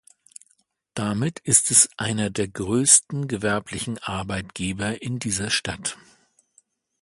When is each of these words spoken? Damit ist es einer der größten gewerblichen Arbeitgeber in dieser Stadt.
Damit 0.95 1.37
ist 1.41 1.69
es 1.69 1.87
einer 1.95 2.31
der 2.31 2.47
größten 2.47 3.27
gewerblichen 3.27 3.99
Arbeitgeber 3.99 4.99
in 4.99 5.19
dieser 5.19 5.51
Stadt. 5.51 5.95